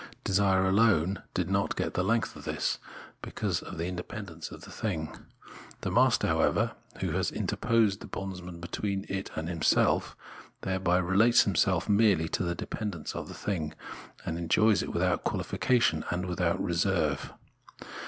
[0.23, 2.79] Desire alone did not get the length of this,
[3.21, 5.15] because of the independence of the thing.
[5.81, 10.15] The master, however, who has interposed the bondsman between it and himself,
[10.61, 13.75] thereby relates himself merely to the dependence of the thing,
[14.25, 17.31] and enjoys it without quahfication and without reserve.